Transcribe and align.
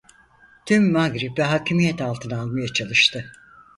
Tüm 0.65 0.91
Mağrib'i 0.91 1.41
hakimiyet 1.41 2.01
altına 2.01 2.41
almaya 2.41 2.67
çalıştı. 2.67 3.31